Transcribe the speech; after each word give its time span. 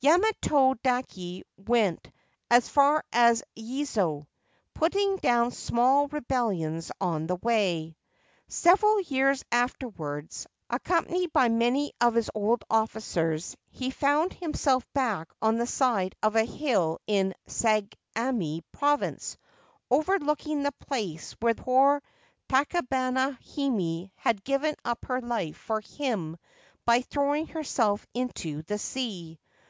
Yamato 0.00 0.72
dake 0.82 1.44
went 1.58 2.10
as 2.50 2.70
far 2.70 3.04
as 3.12 3.44
Yezo, 3.54 4.26
putting 4.72 5.16
down 5.18 5.50
small 5.50 6.08
rebellions 6.08 6.90
on 7.02 7.26
the 7.26 7.36
way. 7.36 7.94
Several 8.48 8.98
years 8.98 9.44
afterwards, 9.52 10.46
accompanied 10.70 11.30
by 11.34 11.50
many 11.50 11.92
of 12.00 12.14
his 12.14 12.30
old 12.34 12.62
officers, 12.70 13.58
he 13.68 13.90
found 13.90 14.32
himself 14.32 14.90
back 14.94 15.28
on 15.42 15.58
the 15.58 15.66
side 15.66 16.14
of 16.22 16.34
a 16.34 16.44
hill 16.44 16.98
in 17.06 17.34
Sagami 17.46 18.62
Province 18.72 19.36
overlooking 19.90 20.62
the 20.62 20.72
place 20.72 21.32
where 21.40 21.52
poor 21.54 22.02
Tachibana 22.48 23.36
Hime 23.54 24.10
had 24.16 24.44
given 24.44 24.76
up 24.82 25.04
her 25.04 25.20
life 25.20 25.58
for 25.58 25.82
him 25.82 26.38
by 26.86 27.02
throwing 27.02 27.48
herself 27.48 28.06
into 28.14 28.62
the 28.62 28.78
sea. 28.78 29.38